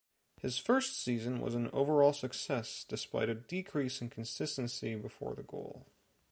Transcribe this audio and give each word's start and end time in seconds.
His 0.41 0.57
first 0.57 0.99
season 0.99 1.41
was 1.41 1.53
an 1.53 1.69
overall 1.73 2.11
success 2.11 2.83
despite 2.89 3.29
a 3.29 3.35
decrease 3.35 4.01
in 4.01 4.09
consistency 4.09 4.95
before 4.95 5.35
the 5.35 5.43
goal. 5.43 5.85